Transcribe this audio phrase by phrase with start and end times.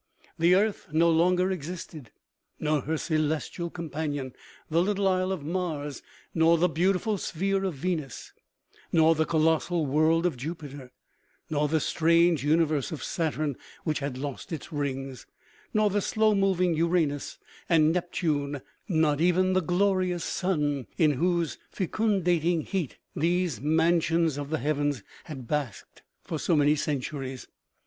[0.39, 2.09] The earth no longer existed,
[2.59, 4.33] nor her celestial com panion,
[4.67, 6.01] the little isle of Mars,
[6.33, 8.33] nor the beautiful sphere of Venus,
[8.91, 10.91] nor the colossal world of Jupiter,
[11.51, 15.27] nor the strange universe of Saturn, which had lost its rings,
[15.71, 17.37] nor the slow moving Uranus
[17.69, 18.59] and Neptune
[18.89, 25.03] not even the glorious sun, in whose fecundating heat these man sions of the heavens
[25.25, 27.45] had basked for so many centuries.